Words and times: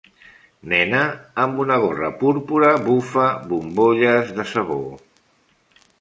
Nena 0.71 1.01
amb 1.43 1.61
una 1.65 1.77
gorra 1.83 2.09
púrpura 2.23 2.73
bufa 2.89 3.29
bombolles 3.53 4.33
de 4.41 4.51
sabó. 4.55 4.83